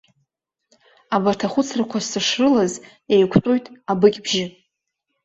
Абарҭ 1.15 1.41
ахәыцрақәа 1.47 1.99
сышрылаз, 2.09 2.73
еиқәтәоит 3.13 3.65
абыкьбжьы. 3.91 4.45